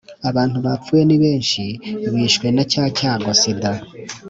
[0.29, 1.63] abantu bapfuye ni benshi
[2.13, 3.71] bishwe na cya cyago sida